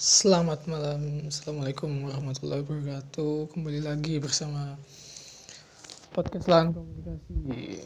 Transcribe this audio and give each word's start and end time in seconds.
Selamat 0.00 0.64
malam, 0.64 1.28
Assalamualaikum 1.28 2.08
warahmatullahi 2.08 2.64
wabarakatuh. 2.64 3.52
Kembali 3.52 3.84
lagi 3.84 4.16
bersama 4.16 4.80
podcast 6.16 6.48
lahan 6.48 6.72
komunikasi. 6.72 7.84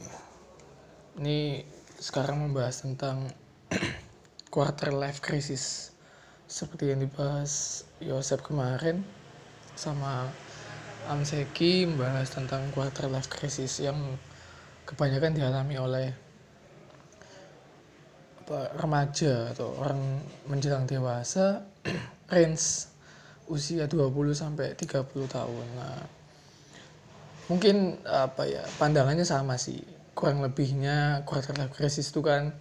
Ini 1.19 1.67
sekarang 1.99 2.39
membahas 2.39 2.87
tentang 2.87 3.35
quarter 4.55 4.95
life 4.95 5.19
crisis. 5.19 5.91
Seperti 6.47 6.95
yang 6.95 7.03
dibahas 7.03 7.83
Yosep 7.99 8.47
kemarin 8.47 9.03
Sama 9.75 10.31
Amseki 11.11 11.91
membahas 11.91 12.31
tentang 12.31 12.71
quarter 12.71 13.11
life 13.11 13.27
crisis 13.27 13.83
Yang 13.83 14.23
kebanyakan 14.87 15.35
dialami 15.35 15.75
oleh 15.83 16.15
apa, 18.47 18.71
remaja 18.79 19.51
atau 19.51 19.75
orang 19.83 20.23
menjelang 20.47 20.87
dewasa 20.87 21.74
range 22.33 22.91
usia 23.49 23.85
20 23.85 24.33
sampai 24.33 24.73
30 24.73 25.05
tahun. 25.29 25.67
Nah, 25.77 26.01
mungkin 27.53 28.01
apa 28.09 28.49
ya, 28.49 28.65
pandangannya 28.81 29.27
sama 29.27 29.61
sih. 29.61 29.81
Kurang 30.15 30.41
lebihnya 30.41 31.27
quarter 31.29 31.53
life 31.59 31.75
crisis 31.75 32.09
itu 32.09 32.23
kan 32.25 32.55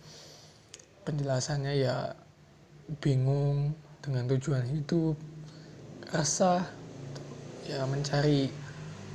penjelasannya 1.08 1.74
ya 1.80 2.18
bingung 3.00 3.78
dengan 4.04 4.28
tujuan 4.36 4.68
hidup, 4.68 5.16
rasa 6.12 6.68
ya 7.64 7.88
mencari 7.88 8.52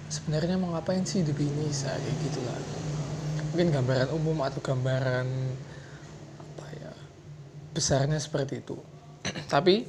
sebenarnya 0.09 0.57
mau 0.57 0.73
ngapain 0.73 1.05
sih 1.05 1.21
di 1.21 1.37
ini 1.37 1.69
kayak 1.69 2.17
gitulah. 2.25 2.57
Mungkin 3.53 3.69
gambaran 3.75 4.09
umum 4.17 4.41
atau 4.41 4.61
gambaran 4.65 5.29
besarnya 7.79 8.19
seperti 8.19 8.59
itu. 8.59 8.75
Tapi 9.55 9.87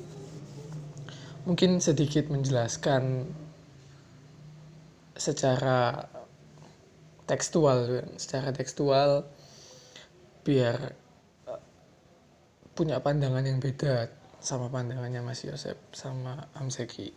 mungkin 1.43 1.79
sedikit 1.79 2.27
menjelaskan 2.27 3.29
secara 5.19 6.07
tekstual, 7.27 8.07
secara 8.15 8.49
tekstual 8.55 9.27
biar 10.47 10.95
eh, 11.51 11.61
punya 12.73 13.03
pandangan 13.03 13.43
yang 13.43 13.59
beda 13.59 14.09
sama 14.39 14.71
pandangannya 14.71 15.19
Mas 15.19 15.43
Yosep 15.43 15.75
sama 15.91 16.47
Amseki. 16.55 17.11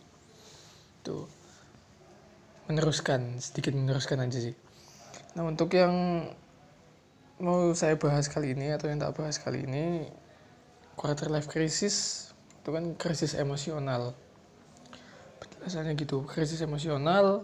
Tuh 1.07 1.25
meneruskan 2.67 3.39
sedikit 3.39 3.75
meneruskan 3.75 4.23
aja 4.23 4.39
sih. 4.39 4.55
Nah 5.35 5.47
untuk 5.47 5.71
yang 5.75 6.27
mau 7.41 7.71
saya 7.75 7.97
bahas 7.97 8.29
kali 8.29 8.55
ini 8.55 8.71
atau 8.71 8.87
yang 8.87 9.01
tak 9.01 9.15
bahas 9.17 9.39
kali 9.41 9.65
ini 9.65 10.07
quarter 10.95 11.27
life 11.27 11.49
crisis 11.49 12.29
itu 12.63 12.71
kan 12.71 12.95
krisis 12.95 13.35
emosional. 13.35 14.15
Penjelasannya 15.43 15.99
gitu 15.99 16.23
krisis 16.23 16.63
emosional. 16.63 17.43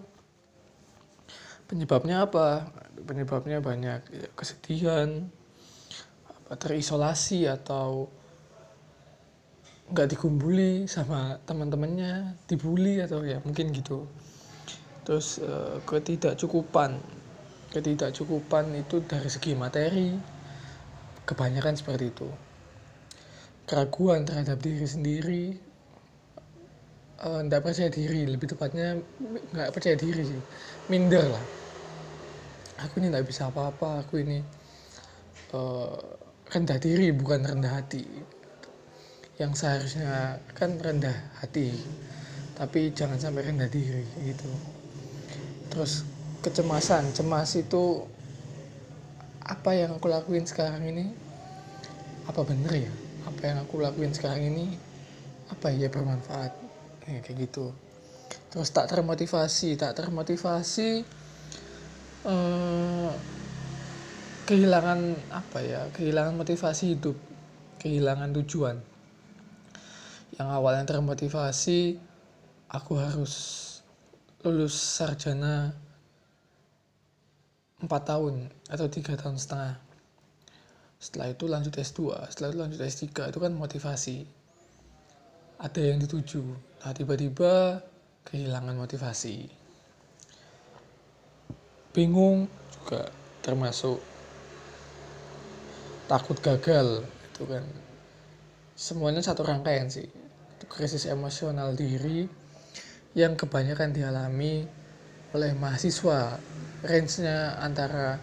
Penyebabnya 1.68 2.24
apa? 2.24 2.72
Penyebabnya 3.04 3.60
banyak 3.60 4.00
ya, 4.16 4.28
kesedihan 4.32 5.28
terisolasi 6.48 7.52
atau 7.52 8.08
nggak 9.92 10.08
dikumpuli 10.16 10.88
sama 10.88 11.36
teman-temannya 11.44 12.40
dibully 12.48 13.04
atau 13.04 13.20
ya 13.28 13.44
mungkin 13.44 13.76
gitu. 13.76 14.08
Terus 15.04 15.44
uh, 15.44 15.84
ketidakcukupan. 15.84 16.96
Ketidakcukupan 17.76 18.72
itu 18.72 19.04
dari 19.04 19.28
segi 19.28 19.52
materi 19.52 20.16
kebanyakan 21.28 21.76
seperti 21.76 22.08
itu 22.08 22.49
keraguan 23.70 24.26
terhadap 24.26 24.58
diri 24.58 24.88
sendiri 24.90 25.44
tidak 27.20 27.62
uh, 27.62 27.66
percaya 27.70 27.92
diri 27.94 28.26
lebih 28.26 28.48
tepatnya 28.56 28.98
nggak 29.54 29.70
percaya 29.76 29.94
diri 30.00 30.24
sih 30.24 30.42
minder 30.90 31.28
lah. 31.30 31.46
Aku 32.88 33.04
ini 33.04 33.12
nggak 33.12 33.28
bisa 33.28 33.52
apa-apa 33.52 34.08
aku 34.08 34.24
ini 34.24 34.40
uh, 35.52 36.00
rendah 36.50 36.80
diri 36.80 37.12
bukan 37.12 37.44
rendah 37.44 37.76
hati. 37.76 38.08
Yang 39.36 39.52
seharusnya 39.62 40.40
kan 40.58 40.80
rendah 40.80 41.14
hati 41.44 41.76
tapi 42.56 42.96
jangan 42.96 43.20
sampai 43.20 43.52
rendah 43.52 43.68
diri 43.68 44.08
gitu. 44.24 44.50
Terus 45.70 46.08
kecemasan 46.40 47.12
cemas 47.12 47.52
itu 47.60 48.08
apa 49.44 49.76
yang 49.76 50.00
aku 50.00 50.08
lakuin 50.08 50.48
sekarang 50.48 50.88
ini? 50.88 51.12
Apa 52.32 52.48
bener 52.48 52.88
ya 52.88 53.09
apa 53.26 53.42
yang 53.44 53.58
aku 53.64 53.82
lakuin 53.82 54.14
sekarang 54.16 54.54
ini 54.54 54.76
apa 55.50 55.74
ya 55.74 55.90
bermanfaat. 55.90 56.54
Ya, 57.10 57.20
kayak 57.26 57.50
gitu. 57.50 57.74
Terus 58.54 58.70
tak 58.70 58.90
termotivasi 58.90 59.78
tak 59.78 59.98
termotivasi 59.98 60.90
eh, 62.26 63.12
kehilangan 64.46 65.00
apa 65.30 65.60
ya 65.62 65.82
kehilangan 65.94 66.38
motivasi 66.38 66.98
hidup 66.98 67.18
kehilangan 67.82 68.30
tujuan. 68.44 68.78
Yang 70.38 70.50
awalnya 70.54 70.86
termotivasi 70.86 72.00
aku 72.70 72.94
harus 73.02 73.34
lulus 74.46 74.78
sarjana 74.78 75.74
4 77.82 77.90
tahun 77.90 78.48
atau 78.68 78.88
tiga 78.88 79.16
tahun 79.16 79.36
setengah 79.40 79.89
setelah 81.00 81.32
itu 81.32 81.48
lanjut 81.48 81.72
S2 81.80 82.28
setelah 82.28 82.52
itu 82.52 82.60
lanjut 82.60 82.80
S3 82.84 83.08
itu 83.32 83.40
kan 83.40 83.52
motivasi. 83.56 84.28
Ada 85.60 85.80
yang 85.92 86.00
dituju. 86.04 86.44
Nah 86.84 86.92
tiba-tiba 86.92 87.84
kehilangan 88.28 88.76
motivasi. 88.76 89.48
Bingung 91.96 92.52
juga 92.76 93.08
termasuk 93.40 94.00
takut 96.12 96.36
gagal 96.44 97.04
itu 97.04 97.44
kan. 97.48 97.64
Semuanya 98.76 99.24
satu 99.24 99.48
rangkaian 99.48 99.88
sih. 99.88 100.08
Itu 100.60 100.66
krisis 100.68 101.08
emosional 101.08 101.76
diri 101.76 102.28
yang 103.16 103.40
kebanyakan 103.40 103.96
dialami 103.96 104.68
oleh 105.32 105.52
mahasiswa. 105.56 106.40
Range-nya 106.84 107.60
antara 107.60 108.20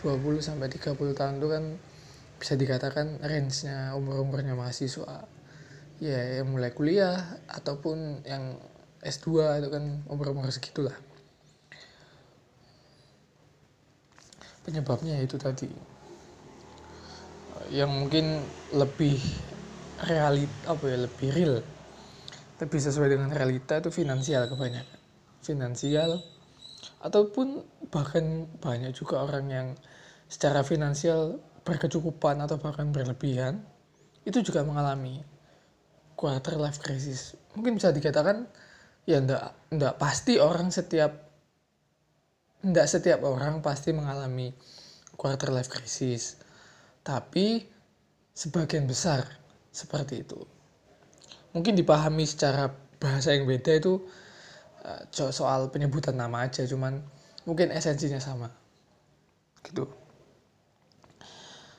20 0.00 0.40
sampai 0.40 0.72
30 0.72 0.96
tahun 1.12 1.36
itu 1.40 1.48
kan 1.52 1.64
bisa 2.38 2.54
dikatakan 2.54 3.18
range-nya 3.20 3.92
umur-umurnya 3.98 4.54
mahasiswa. 4.54 5.26
Ya 5.98 6.40
yang 6.40 6.54
mulai 6.54 6.70
kuliah 6.70 7.42
ataupun 7.50 8.22
yang 8.22 8.54
S2 9.02 9.58
itu 9.58 9.68
kan 9.74 9.84
umur-umur 10.06 10.46
segitulah. 10.54 10.94
Penyebabnya 14.62 15.18
itu 15.18 15.34
tadi. 15.34 15.66
Yang 17.74 17.90
mungkin 17.90 18.26
lebih 18.72 19.18
realit 20.06 20.50
apa 20.70 20.84
ya 20.86 20.98
lebih 21.04 21.28
real 21.34 21.58
lebih 22.58 22.80
sesuai 22.82 23.14
dengan 23.14 23.30
realita 23.30 23.78
itu 23.78 23.90
finansial 23.94 24.50
kebanyakan. 24.50 24.98
Finansial 25.42 26.18
ataupun 26.98 27.62
bahkan 27.94 28.50
banyak 28.58 28.90
juga 28.90 29.22
orang 29.22 29.46
yang 29.46 29.68
secara 30.26 30.66
finansial 30.66 31.38
berkecukupan 31.68 32.40
atau 32.40 32.56
bahkan 32.56 32.88
berlebihan 32.88 33.60
itu 34.24 34.40
juga 34.40 34.64
mengalami 34.64 35.20
quarter 36.16 36.56
life 36.56 36.80
crisis. 36.80 37.36
Mungkin 37.52 37.76
bisa 37.76 37.92
dikatakan 37.92 38.48
ya 39.04 39.20
ndak 39.20 39.68
ndak 39.76 40.00
pasti 40.00 40.40
orang 40.40 40.72
setiap 40.72 41.28
ndak 42.64 42.88
setiap 42.88 43.20
orang 43.20 43.60
pasti 43.60 43.92
mengalami 43.92 44.56
quarter 45.20 45.52
life 45.52 45.68
crisis. 45.68 46.40
Tapi 47.04 47.60
sebagian 48.32 48.88
besar 48.88 49.28
seperti 49.68 50.24
itu. 50.24 50.40
Mungkin 51.52 51.76
dipahami 51.76 52.24
secara 52.24 52.72
bahasa 52.96 53.36
yang 53.36 53.44
beda 53.44 53.76
itu 53.76 54.00
eh, 54.88 55.04
soal 55.12 55.68
penyebutan 55.68 56.16
nama 56.16 56.48
aja 56.48 56.64
cuman 56.64 57.04
mungkin 57.44 57.68
esensinya 57.76 58.20
sama. 58.20 58.48
Gitu 59.60 60.07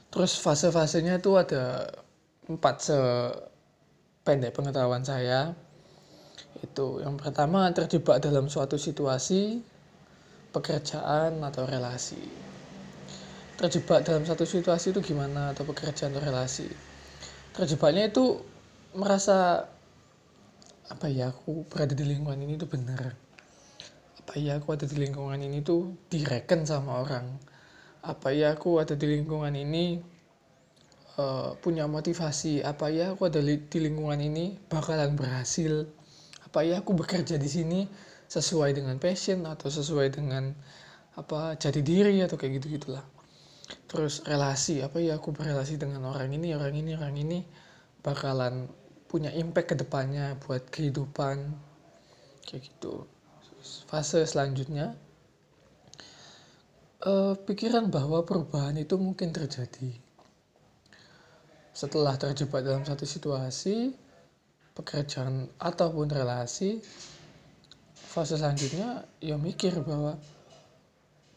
terus 0.10 0.42
fase-fasenya 0.42 1.22
itu 1.22 1.38
ada 1.38 1.86
empat 2.50 2.76
sependek 2.82 4.52
pengetahuan 4.58 5.06
saya. 5.06 5.54
Itu 6.60 7.00
yang 7.06 7.16
pertama 7.16 7.70
terjebak 7.72 8.20
dalam 8.20 8.50
suatu 8.50 8.76
situasi 8.76 9.62
pekerjaan 10.50 11.38
atau 11.46 11.64
relasi. 11.70 12.20
Terjebak 13.56 14.08
dalam 14.08 14.26
satu 14.26 14.50
situasi 14.50 14.96
itu 14.96 15.14
gimana 15.14 15.54
atau 15.54 15.68
pekerjaan 15.68 16.16
atau 16.16 16.24
relasi? 16.26 16.68
Terjebaknya 17.54 18.10
itu 18.10 18.42
merasa 18.98 19.68
apa 20.90 21.06
ya 21.06 21.30
aku 21.30 21.70
berada 21.70 21.94
di 21.94 22.02
lingkungan 22.02 22.40
ini 22.42 22.58
tuh 22.58 22.66
benar. 22.66 23.14
Apa 24.26 24.42
ya 24.42 24.58
aku 24.58 24.74
ada 24.74 24.90
di 24.90 24.98
lingkungan 24.98 25.38
ini 25.38 25.62
tuh 25.62 25.94
direken 26.10 26.66
sama 26.66 27.06
orang 27.06 27.38
apa 28.10 28.34
ya 28.34 28.58
aku 28.58 28.82
ada 28.82 28.98
di 28.98 29.06
lingkungan 29.06 29.54
ini 29.54 30.02
uh, 31.22 31.54
punya 31.62 31.86
motivasi 31.86 32.66
apa 32.66 32.90
ya 32.90 33.14
aku 33.14 33.30
ada 33.30 33.40
di 33.46 33.80
lingkungan 33.80 34.18
ini 34.18 34.58
bakalan 34.68 35.14
berhasil. 35.14 35.86
Apa 36.50 36.66
ya 36.66 36.82
aku 36.82 36.98
bekerja 36.98 37.38
di 37.38 37.46
sini 37.46 37.86
sesuai 38.26 38.74
dengan 38.74 38.98
passion 38.98 39.46
atau 39.46 39.70
sesuai 39.70 40.18
dengan 40.18 40.54
apa 41.14 41.54
jadi 41.58 41.82
diri 41.82 42.22
atau 42.26 42.38
kayak 42.38 42.62
gitu 42.62 42.80
gitulah 42.80 43.06
terus 43.90 44.22
relasi 44.26 44.82
apa 44.82 44.98
ya 45.02 45.18
aku 45.18 45.34
berrelasi 45.34 45.78
dengan 45.78 46.10
orang 46.10 46.30
ini 46.34 46.54
orang 46.58 46.74
ini 46.74 46.92
orang 46.98 47.16
ini 47.18 47.40
bakalan 48.02 48.70
punya 49.10 49.34
impact 49.34 49.74
ke 49.74 49.76
depannya 49.78 50.38
buat 50.46 50.70
kehidupan 50.70 51.50
kayak 52.46 52.62
gitu. 52.66 53.10
Fase 53.90 54.24
selanjutnya 54.26 54.94
uh, 57.06 57.36
pikiran 57.48 57.88
bahwa 57.88 58.24
perubahan 58.28 58.75
itu 58.75 59.00
mungkin 59.00 59.31
terjadi. 59.31 59.96
Setelah 61.72 62.19
terjebak 62.19 62.66
dalam 62.66 62.84
satu 62.84 63.07
situasi 63.07 63.96
pekerjaan 64.75 65.48
ataupun 65.60 66.12
relasi 66.12 66.80
fase 67.96 68.36
selanjutnya 68.36 69.06
ya 69.24 69.36
mikir 69.40 69.80
bahwa 69.84 70.18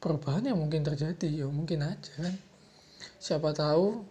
perubahan 0.02 0.50
yang 0.50 0.58
mungkin 0.58 0.82
terjadi 0.82 1.30
ya 1.30 1.46
mungkin 1.46 1.86
aja 1.86 2.12
kan. 2.18 2.34
Siapa 3.22 3.54
tahu 3.54 4.02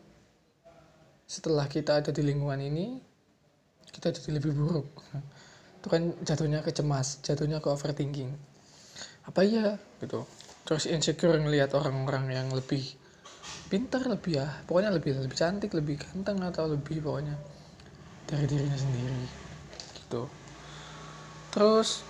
setelah 1.28 1.68
kita 1.68 2.04
ada 2.04 2.12
di 2.12 2.24
lingkungan 2.24 2.60
ini 2.64 3.00
kita 3.92 4.16
jadi 4.16 4.40
lebih 4.40 4.56
buruk. 4.56 4.88
Itu 5.84 5.88
kan 5.92 6.16
jatuhnya 6.24 6.64
ke 6.64 6.72
cemas 6.72 7.20
jatuhnya 7.20 7.60
ke 7.60 7.68
overthinking. 7.68 8.32
Apa 9.28 9.44
ya 9.44 9.76
gitu 10.00 10.24
terus 10.68 10.86
insecure 10.86 11.38
ngelihat 11.38 11.74
orang-orang 11.74 12.32
yang 12.32 12.48
lebih 12.54 12.84
pintar 13.72 14.04
lebih 14.06 14.44
ya 14.44 14.48
pokoknya 14.68 14.92
lebih 14.92 15.18
lebih 15.18 15.38
cantik 15.38 15.72
lebih 15.72 15.98
ganteng 15.98 16.44
atau 16.44 16.68
lebih 16.70 17.00
pokoknya 17.02 17.36
dari 18.28 18.46
dirinya 18.48 18.78
sendiri 18.80 19.24
gitu. 19.98 20.28
Terus 21.52 22.04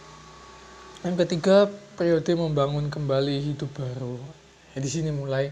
yang 1.02 1.18
ketiga 1.18 1.66
periode 1.98 2.30
membangun 2.38 2.94
kembali 2.94 3.42
hidup 3.42 3.74
baru. 3.74 4.22
Ya 4.78 4.80
di 4.82 4.90
sini 4.90 5.10
mulai 5.10 5.50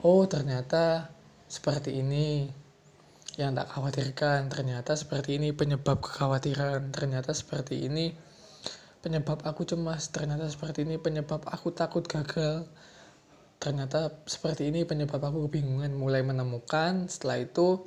oh 0.00 0.24
ternyata 0.24 1.12
seperti 1.48 2.00
ini 2.00 2.48
yang 3.38 3.54
tak 3.54 3.70
khawatirkan 3.70 4.50
ternyata 4.50 4.98
seperti 4.98 5.38
ini 5.38 5.54
penyebab 5.54 6.02
kekhawatiran 6.02 6.90
ternyata 6.90 7.30
seperti 7.30 7.86
ini 7.86 8.10
penyebab 8.98 9.46
aku 9.46 9.62
cemas 9.62 10.10
ternyata 10.10 10.50
seperti 10.50 10.82
ini 10.82 10.98
penyebab 10.98 11.46
aku 11.46 11.70
takut 11.70 12.04
gagal. 12.04 12.66
Ternyata 13.58 14.14
seperti 14.30 14.70
ini 14.70 14.86
penyebab 14.86 15.18
aku 15.18 15.50
kebingungan 15.50 15.90
mulai 15.94 16.22
menemukan. 16.22 17.10
Setelah 17.10 17.42
itu 17.42 17.82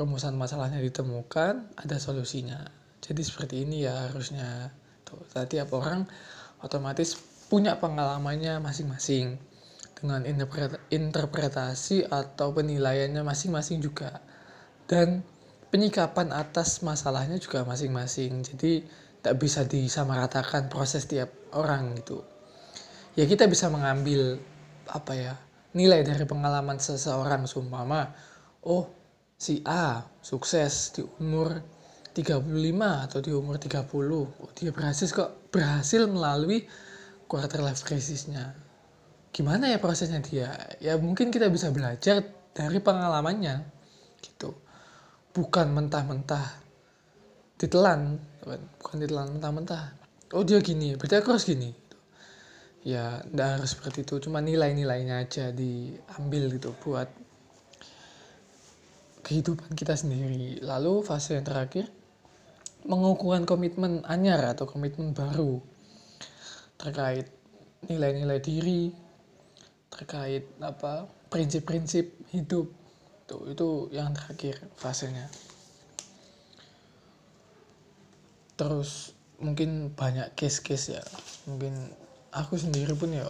rumusan 0.00 0.32
masalahnya 0.32 0.80
ditemukan 0.80 1.76
ada 1.76 1.96
solusinya. 2.00 2.64
Jadi 3.04 3.20
seperti 3.20 3.68
ini 3.68 3.84
ya 3.84 4.08
harusnya. 4.08 4.72
Tuh, 5.04 5.20
tiap 5.44 5.74
orang 5.76 6.08
otomatis 6.64 7.18
punya 7.52 7.76
pengalamannya 7.76 8.64
masing-masing. 8.64 9.36
Dengan 9.92 10.26
interpretasi 10.90 12.10
atau 12.10 12.50
penilaiannya 12.50 13.22
masing-masing 13.22 13.78
juga. 13.84 14.18
Dan 14.88 15.22
penyikapan 15.70 16.32
atas 16.34 16.82
masalahnya 16.82 17.38
juga 17.38 17.62
masing-masing. 17.62 18.42
Jadi 18.42 18.82
tak 19.22 19.38
bisa 19.38 19.62
disamaratakan 19.62 20.66
proses 20.66 21.06
tiap 21.06 21.30
orang 21.54 21.94
gitu. 22.02 22.26
Ya 23.14 23.24
kita 23.24 23.46
bisa 23.46 23.70
mengambil 23.70 24.42
apa 24.90 25.14
ya 25.14 25.34
nilai 25.78 26.02
dari 26.02 26.26
pengalaman 26.26 26.82
seseorang. 26.82 27.46
Seumpama 27.46 28.10
oh 28.66 28.90
si 29.38 29.62
A 29.62 30.02
sukses 30.18 30.90
di 30.94 31.06
umur 31.22 31.62
35 32.12 32.44
atau 33.08 33.18
di 33.24 33.32
umur 33.32 33.56
30 33.56 33.88
oh, 34.12 34.50
dia 34.52 34.68
berhasil 34.68 35.08
kok 35.08 35.48
berhasil 35.48 36.04
melalui 36.10 36.66
quarter 37.30 37.62
life 37.62 37.86
crisisnya? 37.86 38.52
Gimana 39.32 39.72
ya 39.72 39.80
prosesnya 39.80 40.20
dia? 40.20 40.52
Ya 40.82 40.98
mungkin 41.00 41.32
kita 41.32 41.48
bisa 41.48 41.72
belajar 41.72 42.20
dari 42.52 42.78
pengalamannya 42.84 43.64
gitu. 44.20 44.52
Bukan 45.32 45.72
mentah-mentah 45.72 46.60
ditelan 47.56 48.20
bukan 48.42 48.96
ditelan 48.98 49.38
mentah-mentah. 49.38 49.94
Oh 50.34 50.42
dia 50.42 50.58
gini 50.58 50.98
berarti 50.98 51.16
aku 51.22 51.38
harus 51.38 51.46
gini. 51.46 51.70
Ya 52.82 53.22
tidak 53.22 53.48
harus 53.58 53.70
seperti 53.78 54.02
itu 54.02 54.18
cuma 54.26 54.42
nilai-nilainya 54.42 55.22
aja 55.22 55.54
diambil 55.54 56.50
gitu 56.50 56.74
buat 56.82 57.06
kehidupan 59.22 59.78
kita 59.78 59.94
sendiri. 59.94 60.58
Lalu 60.58 61.06
fase 61.06 61.38
yang 61.38 61.46
terakhir 61.46 61.86
mengukuhkan 62.82 63.46
komitmen 63.46 64.02
anyar 64.10 64.42
atau 64.50 64.66
komitmen 64.66 65.14
baru 65.14 65.62
terkait 66.74 67.30
nilai-nilai 67.86 68.42
diri 68.42 68.90
terkait 69.86 70.50
apa 70.58 71.06
prinsip-prinsip 71.30 72.34
hidup. 72.34 72.66
Tuh 73.30 73.54
itu 73.54 73.86
yang 73.94 74.10
terakhir 74.10 74.58
fasenya 74.74 75.30
terus 78.62 79.18
mungkin 79.42 79.90
banyak 79.90 80.38
case-case 80.38 80.94
ya. 80.94 81.02
Mungkin 81.50 81.74
aku 82.30 82.54
sendiri 82.54 82.94
pun 82.94 83.10
ya 83.10 83.26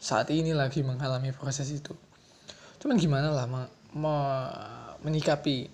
saat 0.00 0.32
ini 0.32 0.56
lagi 0.56 0.80
mengalami 0.80 1.36
proses 1.36 1.68
itu. 1.68 1.92
Cuman 2.80 2.96
gimana 2.96 3.28
lah 3.28 3.44
me, 3.44 3.68
me, 3.92 4.16
menyikapi 5.04 5.68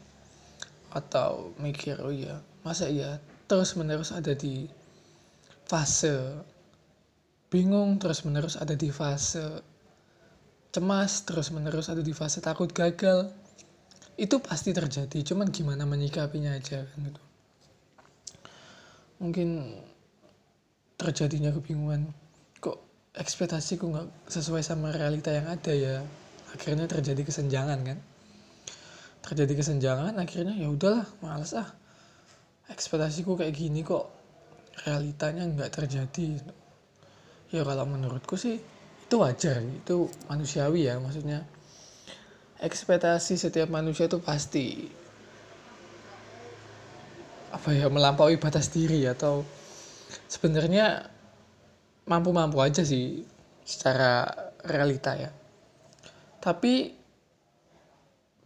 atau 0.92 1.54
mikir 1.56 1.96
oh 2.04 2.12
iya 2.12 2.36
masa 2.60 2.84
iya 2.84 3.16
terus 3.48 3.72
menerus 3.80 4.12
ada 4.12 4.36
di 4.36 4.68
fase 5.64 6.36
bingung 7.48 7.96
terus 7.96 8.28
menerus 8.28 8.60
ada 8.60 8.76
di 8.76 8.92
fase 8.92 9.40
cemas 10.68 11.24
terus 11.24 11.48
menerus 11.48 11.88
ada 11.88 12.02
di 12.02 12.10
fase 12.10 12.42
takut 12.42 12.68
gagal. 12.74 13.30
Itu 14.18 14.44
pasti 14.44 14.76
terjadi 14.76 15.24
cuman 15.24 15.48
gimana 15.48 15.88
menyikapinya 15.88 16.52
aja 16.52 16.84
kan 16.84 17.00
gitu 17.00 17.31
mungkin 19.22 19.78
terjadinya 20.98 21.54
kebingungan. 21.54 22.10
Kok 22.58 22.78
ekspektasiku 23.14 23.86
nggak 23.86 24.26
sesuai 24.26 24.66
sama 24.66 24.90
realita 24.90 25.30
yang 25.30 25.46
ada 25.46 25.70
ya? 25.70 26.02
Akhirnya 26.52 26.90
terjadi 26.90 27.22
kesenjangan 27.22 27.80
kan? 27.86 27.98
Terjadi 29.22 29.62
kesenjangan 29.62 30.18
akhirnya 30.18 30.58
ya 30.58 30.68
udahlah 30.68 31.06
males 31.22 31.54
ah. 31.54 31.70
Ekspektasiku 32.66 33.38
kayak 33.38 33.54
gini 33.54 33.86
kok 33.86 34.10
realitanya 34.82 35.46
nggak 35.46 35.70
terjadi. 35.70 36.42
Ya 37.54 37.62
kalau 37.62 37.86
menurutku 37.86 38.34
sih 38.34 38.58
itu 39.06 39.14
wajar. 39.22 39.62
Itu 39.62 40.10
manusiawi 40.26 40.90
ya 40.90 40.98
maksudnya. 40.98 41.46
Ekspektasi 42.58 43.38
setiap 43.38 43.70
manusia 43.70 44.06
itu 44.10 44.18
pasti 44.22 44.90
apa 47.52 47.68
ya 47.76 47.92
melampaui 47.92 48.40
batas 48.40 48.72
diri 48.72 49.04
atau 49.04 49.44
sebenarnya 50.26 51.04
mampu-mampu 52.08 52.58
aja 52.64 52.80
sih 52.82 53.22
secara 53.62 54.24
realita 54.64 55.12
ya. 55.14 55.30
Tapi 56.42 56.96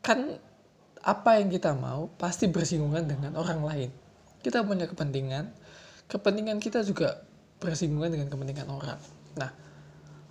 kan 0.03 0.37
apa 1.07 1.31
yang 1.39 1.49
kita 1.49 1.73
mau 1.79 2.11
pasti 2.19 2.51
bersinggungan 2.51 3.07
dengan 3.07 3.33
orang 3.39 3.63
lain. 3.63 3.91
Kita 4.43 4.67
punya 4.67 4.91
kepentingan 4.91 5.67
kepentingan 6.07 6.63
kita 6.63 6.87
juga 6.87 7.19
bersinggungan 7.59 8.15
dengan 8.15 8.29
kepentingan 8.31 8.69
orang. 8.71 9.01
Nah 9.39 9.51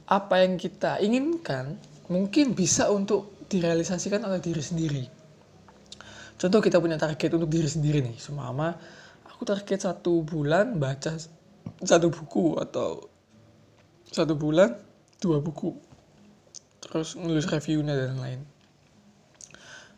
apa 0.05 0.35
yang 0.43 0.59
kita 0.59 1.01
inginkan 1.01 1.79
mungkin 2.11 2.53
bisa 2.53 2.91
untuk 2.93 3.33
direalisasikan 3.49 4.21
oleh 4.21 4.37
diri 4.37 4.61
sendiri 4.61 5.14
contoh 6.35 6.59
kita 6.59 6.77
punya 6.79 6.99
target 6.99 7.35
untuk 7.35 7.49
diri 7.51 7.67
sendiri 7.67 7.99
nih 8.03 8.17
semama 8.19 8.75
aku 9.27 9.43
target 9.47 9.87
satu 9.87 10.23
bulan 10.23 10.79
baca 10.79 11.15
satu 11.83 12.07
buku 12.11 12.55
atau 12.61 13.09
satu 14.11 14.37
bulan 14.37 14.71
dua 15.19 15.41
buku. 15.41 15.73
Terus 16.85 17.17
nulis 17.17 17.49
reviewnya 17.49 17.97
dan 17.97 18.21
lain 18.21 18.41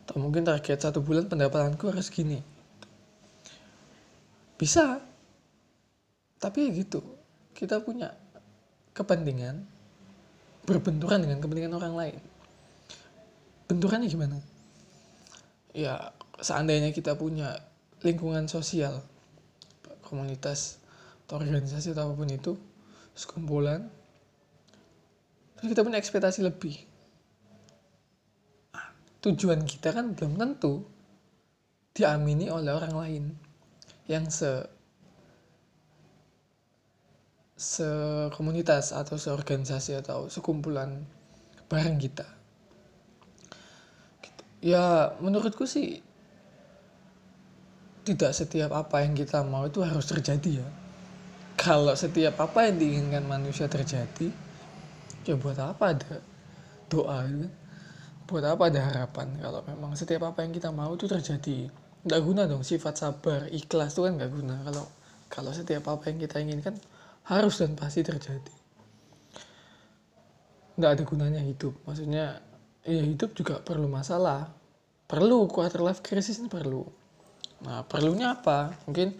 atau 0.08 0.24
mungkin 0.24 0.40
target 0.40 0.80
satu 0.80 1.04
bulan 1.04 1.28
pendapatanku 1.28 1.92
harus 1.92 2.08
gini. 2.08 2.40
Bisa. 4.56 5.04
Tapi 6.40 6.64
ya 6.64 6.70
gitu. 6.80 7.04
Kita 7.52 7.84
punya 7.84 8.16
kepentingan 8.96 9.68
berbenturan 10.64 11.20
dengan 11.20 11.44
kepentingan 11.44 11.76
orang 11.76 11.94
lain. 11.94 12.20
Benturannya 13.68 14.08
gimana? 14.08 14.40
Ya 15.76 16.16
seandainya 16.38 16.94
kita 16.94 17.18
punya 17.18 17.58
lingkungan 18.02 18.46
sosial 18.46 19.02
komunitas 20.06 20.78
atau 21.26 21.42
organisasi 21.42 21.92
atau 21.92 22.08
apa 22.08 22.14
pun 22.16 22.30
itu 22.30 22.52
sekumpulan 23.12 23.90
terus 25.58 25.74
kita 25.74 25.82
punya 25.82 25.98
ekspektasi 25.98 26.46
lebih. 26.46 26.78
Itu 29.18 29.34
tujuan 29.34 29.66
kita 29.66 29.90
kan 29.90 30.14
belum 30.14 30.38
tentu 30.38 30.86
diamini 31.90 32.46
oleh 32.46 32.70
orang 32.70 32.94
lain. 32.94 33.24
Yang 34.06 34.24
se 34.30 34.52
sekomunitas 37.58 38.94
atau 38.94 39.18
seorganisasi 39.18 39.98
atau 39.98 40.30
sekumpulan 40.30 41.02
bareng 41.66 41.98
kita. 41.98 42.22
Gitu. 44.22 44.42
ya 44.62 45.10
menurutku 45.18 45.66
sih 45.66 45.98
tidak 48.08 48.32
setiap 48.32 48.72
apa 48.72 49.04
yang 49.04 49.12
kita 49.12 49.44
mau 49.44 49.68
itu 49.68 49.84
harus 49.84 50.08
terjadi 50.08 50.64
ya. 50.64 50.68
Kalau 51.60 51.92
setiap 51.92 52.40
apa 52.40 52.64
yang 52.72 52.80
diinginkan 52.80 53.28
manusia 53.28 53.68
terjadi 53.68 54.32
ya 55.28 55.36
buat 55.36 55.60
apa 55.60 55.92
ada 55.92 56.24
doa 56.88 57.28
kan? 57.28 57.52
Buat 58.24 58.44
apa 58.48 58.62
ada 58.72 58.80
harapan? 58.80 59.36
Kalau 59.36 59.60
memang 59.68 59.92
setiap 59.92 60.24
apa 60.24 60.40
yang 60.40 60.56
kita 60.56 60.72
mau 60.72 60.96
itu 60.96 61.04
terjadi 61.04 61.68
nggak 61.98 62.20
guna 62.24 62.46
dong 62.48 62.64
sifat 62.64 62.94
sabar 62.96 63.50
ikhlas 63.52 63.92
itu 63.92 64.08
kan 64.08 64.16
nggak 64.16 64.32
guna. 64.32 64.56
Kalau 64.64 64.84
kalau 65.28 65.52
setiap 65.52 65.92
apa 65.92 66.08
yang 66.08 66.24
kita 66.24 66.40
inginkan 66.40 66.80
harus 67.28 67.60
dan 67.60 67.76
pasti 67.76 68.00
terjadi. 68.00 68.54
Nggak 70.80 70.90
ada 70.96 71.02
gunanya 71.04 71.42
hidup. 71.44 71.76
Maksudnya 71.84 72.40
ya 72.88 73.02
hidup 73.04 73.36
juga 73.36 73.60
perlu 73.60 73.84
masalah. 73.84 74.48
Perlu 75.04 75.44
quarter 75.48 75.84
life 75.84 76.00
crisis 76.00 76.40
ini 76.40 76.48
perlu 76.48 77.07
nah 77.64 77.82
perlunya 77.86 78.38
apa? 78.38 78.74
Mungkin 78.86 79.18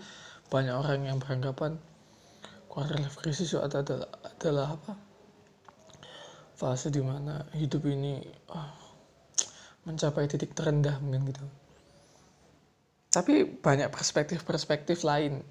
banyak 0.48 0.74
orang 0.74 1.00
yang 1.06 1.18
beranggapan 1.18 1.76
quarter 2.70 2.96
life 2.98 3.18
crisis 3.18 3.50
itu 3.50 3.58
adalah 3.58 4.08
adalah 4.24 4.66
apa? 4.78 4.92
Fase 6.58 6.90
di 6.90 7.02
mana 7.02 7.46
hidup 7.54 7.86
ini 7.86 8.22
oh, 8.50 8.72
mencapai 9.86 10.26
titik 10.30 10.54
terendah 10.54 10.98
mungkin 11.02 11.30
gitu. 11.30 11.44
Tapi 13.08 13.46
banyak 13.46 13.88
perspektif-perspektif 13.90 15.02
lain. 15.02 15.42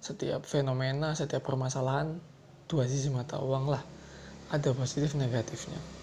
Setiap 0.00 0.48
fenomena 0.48 1.12
setiap 1.12 1.44
permasalahan 1.44 2.16
dua 2.64 2.88
sisi 2.88 3.12
mata 3.12 3.36
uang 3.40 3.68
lah. 3.68 3.82
Ada 4.50 4.72
positif 4.74 5.14
negatifnya 5.14 5.99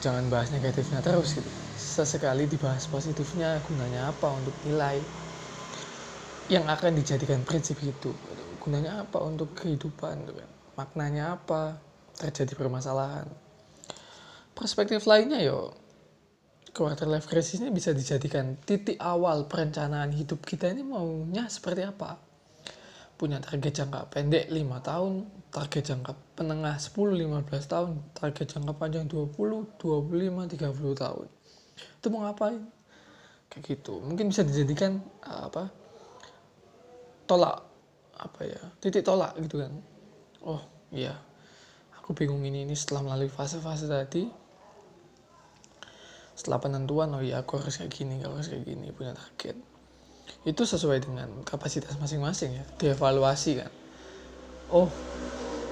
jangan 0.00 0.26
bahas 0.32 0.48
negatifnya 0.50 1.04
terus 1.04 1.36
gitu. 1.36 1.48
Sesekali 1.76 2.48
dibahas 2.48 2.88
positifnya 2.88 3.60
gunanya 3.68 4.08
apa 4.08 4.28
untuk 4.32 4.56
nilai 4.64 5.00
yang 6.50 6.66
akan 6.66 6.98
dijadikan 6.98 7.44
prinsip 7.46 7.78
hidup 7.78 8.16
gunanya 8.60 9.06
apa 9.06 9.22
untuk 9.22 9.56
kehidupan 9.56 10.28
maknanya 10.76 11.36
apa? 11.36 11.80
Terjadi 12.16 12.52
permasalahan. 12.52 13.24
Perspektif 14.52 15.08
lainnya 15.08 15.40
yo. 15.40 15.72
Quarter 16.70 17.08
life 17.08 17.26
crisis 17.26 17.64
ini 17.64 17.72
bisa 17.72 17.96
dijadikan 17.96 18.60
titik 18.62 19.00
awal 19.00 19.48
perencanaan 19.48 20.12
hidup 20.12 20.44
kita 20.44 20.70
ini 20.70 20.86
maunya 20.86 21.48
seperti 21.50 21.82
apa 21.82 22.29
punya 23.20 23.36
target 23.36 23.84
jangka 23.84 24.08
pendek 24.08 24.48
5 24.48 24.56
tahun 24.80 25.28
target 25.52 25.92
jangka 25.92 26.16
penengah 26.40 26.80
10-15 26.80 27.52
tahun 27.68 27.90
target 28.16 28.56
jangka 28.56 28.72
panjang 28.80 29.04
20, 29.12 29.76
25, 29.76 29.76
30 29.76 31.04
tahun. 31.04 31.26
Itu 32.00 32.06
mau 32.08 32.24
ngapain? 32.24 32.64
Kayak 33.52 33.62
gitu. 33.76 34.00
Mungkin 34.00 34.32
bisa 34.32 34.40
dijadikan 34.40 35.04
uh, 35.28 35.52
apa 35.52 35.68
tolak 37.28 37.60
apa 38.16 38.40
ya 38.48 38.60
titik 38.80 39.04
tolak 39.04 39.36
gitu 39.36 39.68
kan. 39.68 39.72
Oh 40.40 40.64
iya. 40.88 41.12
Aku 42.00 42.16
bingung 42.16 42.40
ini 42.40 42.64
ini 42.64 42.72
setelah 42.72 43.04
melalui 43.04 43.28
fase-fase 43.28 43.84
tadi. 43.84 44.32
Setelah 46.32 46.56
penentuan 46.56 47.12
oh 47.12 47.20
iya 47.20 47.44
aku 47.44 47.60
harus 47.60 47.76
kayak 47.76 47.92
gini 47.92 48.24
aku 48.24 48.40
harus 48.40 48.48
kayak 48.48 48.64
gini 48.64 48.88
punya 48.96 49.12
target 49.12 49.69
itu 50.46 50.62
sesuai 50.64 51.04
dengan 51.04 51.28
kapasitas 51.44 51.96
masing-masing 52.00 52.60
ya 52.60 52.64
dievaluasi 52.80 53.60
kan 53.60 53.72
oh 54.72 54.88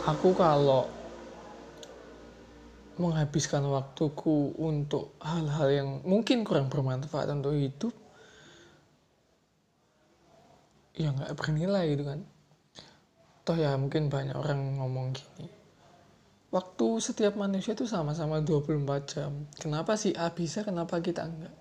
aku 0.05 0.35
kalau 0.37 0.91
menghabiskan 2.99 3.63
waktuku 3.71 4.59
untuk 4.59 5.15
hal-hal 5.23 5.69
yang 5.71 5.89
mungkin 6.03 6.43
kurang 6.43 6.67
bermanfaat 6.67 7.31
untuk 7.31 7.55
hidup 7.55 7.95
ya 10.99 11.15
nggak 11.15 11.39
bernilai 11.39 11.95
gitu 11.95 12.05
kan 12.05 12.21
toh 13.47 13.55
ya 13.55 13.79
mungkin 13.79 14.11
banyak 14.11 14.35
orang 14.35 14.83
ngomong 14.83 15.15
gini 15.15 15.47
waktu 16.49 16.87
setiap 17.01 17.37
manusia 17.37 17.77
itu 17.77 17.85
sama-sama 17.85 18.41
24 18.41 19.05
jam. 19.05 19.33
Kenapa 19.61 20.01
sih 20.01 20.17
A 20.17 20.33
bisa, 20.33 20.65
kenapa 20.65 21.01
kita 21.05 21.29
enggak? 21.29 21.53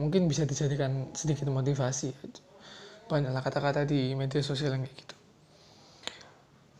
Mungkin 0.00 0.28
bisa 0.30 0.48
dijadikan 0.48 1.12
sedikit 1.12 1.48
motivasi. 1.52 2.12
Banyaklah 3.10 3.42
kata-kata 3.44 3.84
di 3.84 4.16
media 4.16 4.40
sosial 4.40 4.76
yang 4.76 4.88
kayak 4.88 4.96
gitu. 5.04 5.16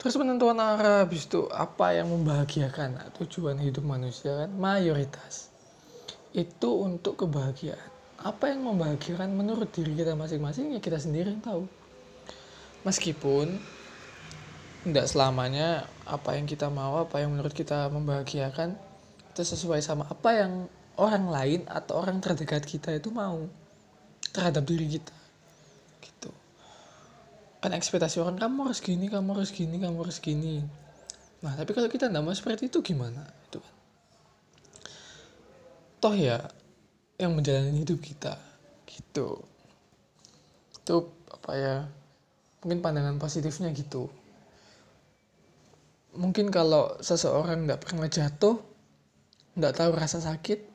Terus 0.02 0.18
penentuan 0.18 0.58
arah 0.58 1.06
habis 1.06 1.30
itu 1.30 1.46
apa 1.54 1.94
yang 1.94 2.10
membahagiakan 2.10 2.98
nah, 2.98 3.06
tujuan 3.22 3.54
hidup 3.62 3.86
manusia 3.86 4.34
kan 4.34 4.50
mayoritas 4.50 5.54
itu 6.34 6.70
untuk 6.82 7.22
kebahagiaan. 7.22 7.86
Apa 8.18 8.50
yang 8.50 8.66
membahagiakan 8.66 9.30
menurut 9.30 9.70
diri 9.70 9.94
kita 9.94 10.18
masing-masing 10.18 10.74
ya 10.74 10.82
kita 10.82 10.98
sendiri 10.98 11.30
yang 11.30 11.42
tahu. 11.44 11.70
Meskipun 12.82 13.62
tidak 14.82 15.06
selamanya 15.06 15.86
apa 16.02 16.34
yang 16.34 16.50
kita 16.50 16.66
mau 16.66 16.98
apa 16.98 17.22
yang 17.22 17.38
menurut 17.38 17.54
kita 17.54 17.86
membahagiakan 17.86 18.74
itu 19.30 19.42
sesuai 19.46 19.78
sama 19.86 20.10
apa 20.10 20.30
yang 20.34 20.66
orang 21.00 21.24
lain 21.28 21.60
atau 21.68 22.04
orang 22.04 22.20
terdekat 22.20 22.64
kita 22.68 22.92
itu 22.92 23.08
mau 23.08 23.48
terhadap 24.32 24.64
diri 24.64 24.88
kita 24.98 25.16
gitu. 26.04 26.30
Kan 27.62 27.72
ekspektasi 27.72 28.20
orang 28.20 28.36
kamu 28.36 28.68
harus 28.68 28.80
gini 28.80 29.06
kamu 29.08 29.28
harus 29.36 29.52
gini 29.52 29.76
kamu 29.80 29.96
harus 30.04 30.18
gini. 30.20 30.64
Nah 31.44 31.52
tapi 31.56 31.72
kalau 31.72 31.88
kita 31.88 32.08
tidak 32.08 32.22
mau 32.24 32.34
seperti 32.34 32.68
itu 32.68 32.84
gimana? 32.84 33.24
Itu 33.48 33.58
kan. 33.60 33.74
Toh 36.02 36.14
ya 36.16 36.38
yang 37.16 37.38
menjalani 37.38 37.72
hidup 37.86 38.02
kita 38.02 38.36
gitu. 38.88 39.40
Itu 40.82 40.96
apa 41.30 41.52
ya 41.54 41.76
mungkin 42.62 42.82
pandangan 42.82 43.16
positifnya 43.16 43.70
gitu. 43.72 44.10
Mungkin 46.12 46.52
kalau 46.52 47.00
seseorang 47.00 47.64
nggak 47.64 47.88
pernah 47.88 48.04
jatuh 48.04 48.60
nggak 49.52 49.74
tahu 49.76 49.90
rasa 49.96 50.20
sakit 50.20 50.71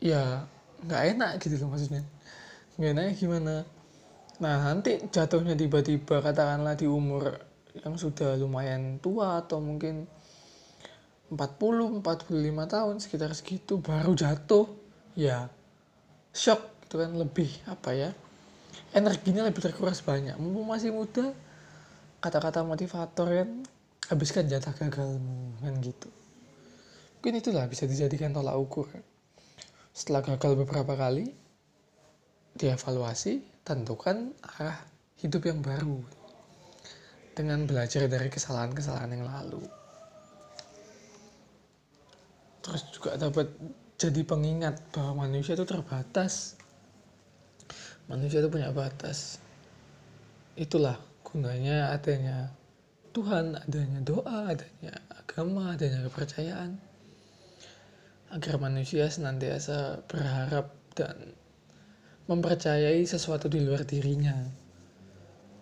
ya 0.00 0.44
nggak 0.84 1.02
enak 1.16 1.30
gitu 1.40 1.56
loh 1.60 1.72
maksudnya. 1.72 2.04
Nggak 2.76 2.90
enak 2.92 3.04
gimana? 3.16 3.54
Nah 4.42 4.56
nanti 4.68 5.00
jatuhnya 5.08 5.56
tiba-tiba 5.56 6.20
katakanlah 6.20 6.76
di 6.76 6.84
umur 6.84 7.40
yang 7.84 7.96
sudah 7.96 8.36
lumayan 8.36 9.00
tua 9.00 9.40
atau 9.44 9.60
mungkin 9.60 10.08
40 11.32 12.00
45 12.00 12.72
tahun 12.72 12.96
sekitar 13.02 13.30
segitu 13.34 13.82
baru 13.82 14.14
jatuh 14.14 14.70
ya 15.18 15.50
shock 16.30 16.86
gitu 16.86 17.02
kan 17.02 17.10
lebih 17.18 17.50
apa 17.66 17.90
ya 17.96 18.10
energinya 18.92 19.42
lebih 19.48 19.64
terkuras 19.64 20.04
banyak. 20.04 20.36
Mumpung 20.36 20.68
masih 20.68 20.92
muda 20.92 21.32
kata-kata 22.20 22.64
motivator 22.64 23.28
kan 23.28 23.50
habiskan 24.12 24.46
jatah 24.46 24.72
gagalmu 24.72 25.58
kan 25.60 25.74
gitu. 25.82 26.08
Mungkin 27.18 27.42
itulah 27.42 27.66
bisa 27.66 27.88
dijadikan 27.88 28.30
tolak 28.30 28.54
ukur 28.54 28.86
setelah 29.96 30.20
gagal 30.20 30.60
beberapa 30.60 30.92
kali 30.92 31.32
dievaluasi 32.52 33.64
tentukan 33.64 34.36
arah 34.44 34.76
hidup 35.24 35.48
yang 35.48 35.64
baru. 35.64 36.04
Dengan 37.32 37.64
belajar 37.64 38.04
dari 38.08 38.28
kesalahan-kesalahan 38.28 39.12
yang 39.12 39.24
lalu. 39.28 39.60
Terus 42.64 42.82
juga 42.92 43.16
dapat 43.16 43.48
jadi 43.96 44.24
pengingat 44.24 44.80
bahwa 44.92 45.28
manusia 45.28 45.52
itu 45.52 45.68
terbatas. 45.68 46.56
Manusia 48.08 48.40
itu 48.40 48.48
punya 48.48 48.72
batas. 48.72 49.40
Itulah 50.56 50.96
gunanya 51.24 51.92
adanya 51.92 52.52
Tuhan, 53.12 53.52
adanya 53.52 54.00
doa, 54.00 54.52
adanya 54.52 54.96
agama, 55.12 55.76
adanya 55.76 56.04
kepercayaan 56.08 56.85
agar 58.34 58.58
manusia 58.58 59.06
senantiasa 59.06 60.02
berharap 60.10 60.74
dan 60.98 61.34
mempercayai 62.26 63.06
sesuatu 63.06 63.46
di 63.46 63.62
luar 63.62 63.86
dirinya 63.86 64.34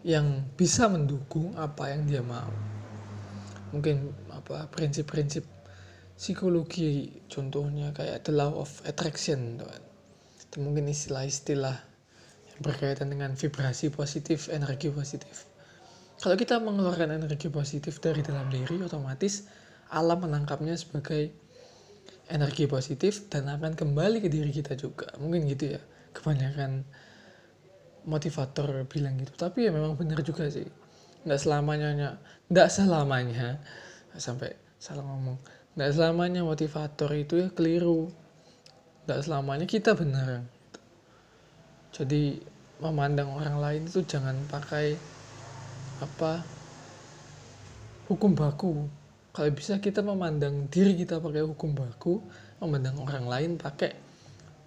yang 0.04 0.48
bisa 0.56 0.88
mendukung 0.88 1.52
apa 1.56 1.92
yang 1.92 2.08
dia 2.08 2.22
mau. 2.24 2.52
Mungkin 3.72 4.12
apa 4.32 4.68
prinsip-prinsip 4.72 5.44
psikologi 6.14 7.20
contohnya 7.26 7.90
kayak 7.92 8.24
the 8.24 8.32
law 8.32 8.54
of 8.54 8.70
attraction 8.88 9.60
teman. 9.60 9.82
Itu 10.40 10.56
mungkin 10.62 10.88
istilah-istilah 10.88 11.76
yang 12.54 12.60
berkaitan 12.62 13.10
dengan 13.10 13.34
vibrasi 13.34 13.90
positif, 13.90 14.46
energi 14.48 14.88
positif 14.88 15.54
kalau 16.20 16.38
kita 16.38 16.62
mengeluarkan 16.62 17.18
energi 17.18 17.50
positif 17.50 17.98
dari 17.98 18.22
dalam 18.22 18.46
diri, 18.46 18.78
otomatis 18.80 19.44
alam 19.90 20.24
menangkapnya 20.24 20.78
sebagai 20.78 21.34
energi 22.32 22.64
positif 22.64 23.28
dan 23.28 23.48
akan 23.50 23.76
kembali 23.76 24.24
ke 24.24 24.28
diri 24.32 24.48
kita 24.48 24.76
juga. 24.78 25.12
Mungkin 25.20 25.44
gitu 25.48 25.76
ya 25.76 25.80
kebanyakan 26.16 26.84
motivator 28.08 28.84
bilang 28.88 29.20
gitu. 29.20 29.32
Tapi 29.36 29.68
ya 29.68 29.70
memang 29.72 29.96
benar 29.96 30.20
juga 30.24 30.48
sih. 30.48 30.64
Nggak 31.24 31.40
selamanya 31.40 32.20
nggak 32.48 32.68
selamanya 32.68 33.60
sampai 34.16 34.56
salah 34.80 35.04
ngomong. 35.04 35.36
Nggak 35.74 35.90
selamanya 35.96 36.40
motivator 36.44 37.10
itu 37.16 37.44
ya 37.44 37.48
keliru. 37.52 38.08
Nggak 39.04 39.20
selamanya 39.24 39.66
kita 39.68 39.92
benar. 39.92 40.44
Jadi 41.92 42.40
memandang 42.82 43.30
orang 43.38 43.56
lain 43.60 43.82
itu 43.86 44.02
jangan 44.04 44.34
pakai 44.50 44.98
apa 46.02 46.42
hukum 48.10 48.34
baku 48.34 48.90
kalau 49.34 49.50
bisa 49.50 49.82
kita 49.82 49.98
memandang 49.98 50.70
diri 50.70 50.94
kita 50.94 51.18
pakai 51.18 51.42
hukum 51.42 51.74
baku 51.74 52.22
memandang 52.62 53.02
orang 53.02 53.26
lain 53.26 53.50
pakai 53.58 53.90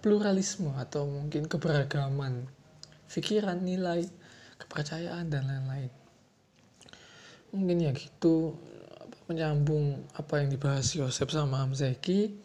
pluralisme 0.04 0.76
atau 0.76 1.08
mungkin 1.08 1.48
keberagaman 1.48 2.44
pikiran 3.08 3.64
nilai 3.64 4.04
kepercayaan 4.60 5.32
dan 5.32 5.48
lain-lain. 5.48 5.88
Mungkin 7.56 7.88
ya 7.88 7.96
gitu 7.96 8.60
menyambung 9.24 10.04
apa 10.12 10.44
yang 10.44 10.52
dibahas 10.52 10.92
Yosef 10.92 11.32
sama 11.32 11.64
Hamzeki 11.64 12.36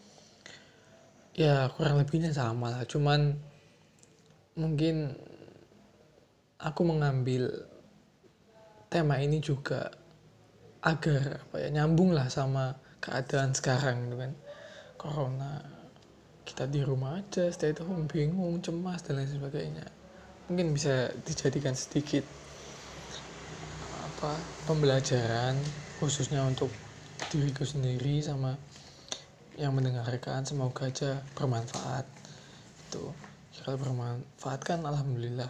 ya 1.36 1.68
kurang 1.76 2.00
lebihnya 2.00 2.32
sama 2.32 2.72
lah. 2.72 2.88
Cuman 2.88 3.36
mungkin 4.56 5.12
aku 6.56 6.82
mengambil 6.88 7.68
tema 8.88 9.20
ini 9.20 9.44
juga 9.44 10.03
agar 10.84 11.40
apa 11.48 11.56
ya 11.64 11.70
nyambung 11.72 12.12
lah 12.12 12.28
sama 12.28 12.76
keadaan 13.00 13.56
sekarang 13.56 14.12
gitu 14.12 14.20
kan. 14.20 14.32
Corona 15.00 15.60
kita 16.44 16.68
di 16.68 16.84
rumah 16.84 17.20
aja 17.24 17.48
stay 17.52 17.72
at 17.72 17.80
home 17.80 18.08
bingung 18.08 18.60
cemas 18.60 19.04
dan 19.04 19.20
lain 19.20 19.32
sebagainya. 19.32 19.88
Mungkin 20.52 20.76
bisa 20.76 21.08
dijadikan 21.24 21.72
sedikit 21.72 22.28
apa 24.04 24.36
pembelajaran 24.68 25.56
khususnya 26.04 26.44
untuk 26.44 26.68
diriku 27.32 27.64
sendiri 27.64 28.20
sama 28.20 28.56
yang 29.56 29.72
mendengarkan. 29.72 30.44
Semoga 30.44 30.92
aja 30.92 31.24
bermanfaat. 31.36 32.04
Itu 32.92 33.16
kalau 33.64 33.80
bermanfaat 33.80 34.60
kan 34.68 34.84
alhamdulillah. 34.84 35.50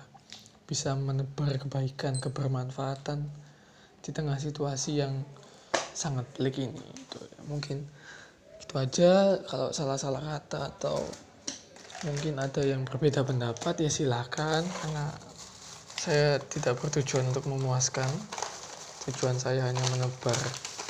Bisa 0.69 0.93
menebar 0.93 1.57
kebaikan 1.57 2.21
kebermanfaatan 2.21 3.42
di 4.03 4.11
tengah 4.11 4.35
situasi 4.35 4.99
yang 4.99 5.23
sangat 5.95 6.27
pelik 6.35 6.59
ini 6.59 6.83
itu 6.83 7.19
mungkin 7.47 7.87
itu 8.59 8.73
aja. 8.75 9.39
Kalau 9.47 9.71
salah-salah 9.71 10.19
kata 10.19 10.75
atau 10.75 10.99
mungkin 12.03 12.35
ada 12.35 12.59
yang 12.59 12.83
berbeda 12.83 13.23
pendapat 13.23 13.79
ya 13.79 13.87
silahkan 13.87 14.59
karena 14.59 15.07
saya 15.95 16.35
tidak 16.51 16.83
bertujuan 16.83 17.23
untuk 17.31 17.47
memuaskan. 17.47 18.11
Tujuan 19.07 19.39
saya 19.39 19.67
hanya 19.67 19.83
menebar 19.91 20.35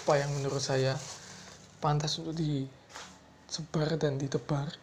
apa 0.03 0.13
yang 0.17 0.29
menurut 0.37 0.61
saya 0.61 0.97
pantas 1.77 2.17
untuk 2.17 2.33
disebar 2.37 3.93
dan 4.01 4.17
ditebar. 4.17 4.73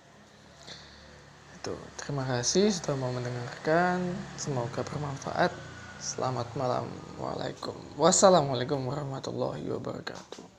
Itu. 1.58 1.74
Terima 1.98 2.26
kasih 2.26 2.70
sudah 2.70 2.94
mau 2.94 3.10
mendengarkan. 3.10 4.02
Semoga 4.38 4.82
bermanfaat 4.86 5.69
Selamat 6.00 6.48
malam. 6.56 6.88
Waalaikum. 7.20 7.76
Wassalamualaikum 8.00 8.88
warahmatullahi 8.88 9.68
wabarakatuh. 9.68 10.49